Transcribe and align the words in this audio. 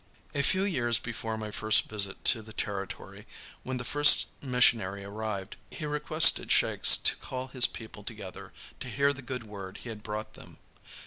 A 0.33 0.41
few 0.41 0.63
years 0.63 0.97
before 0.97 1.37
my 1.37 1.51
first 1.51 1.87
visit 1.87 2.25
to 2.25 2.41
the 2.41 2.53
Territory, 2.53 3.27
when 3.61 3.77
the 3.77 3.83
first 3.83 4.29
missionary 4.41 5.03
arrived, 5.05 5.57
he 5.69 5.85
requested 5.85 6.51
Shakes 6.51 6.97
to 6.97 7.15
call 7.17 7.49
his 7.49 7.67
people 7.67 8.03
together 8.03 8.51
to 8.79 8.87
hear 8.87 9.13
the 9.13 9.21
good 9.21 9.43
word 9.43 9.77
he 9.77 9.89
had 9.89 10.01
brought 10.01 10.33
them. 10.33 10.57